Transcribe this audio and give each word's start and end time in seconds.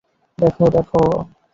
দেখ, 0.37 0.57
দেখ! 0.73 0.89